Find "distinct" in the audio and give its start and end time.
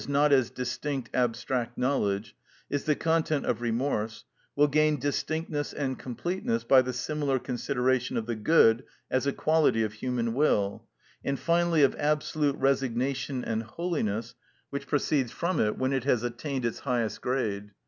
0.49-1.11